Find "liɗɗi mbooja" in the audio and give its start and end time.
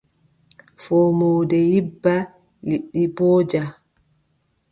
2.67-3.63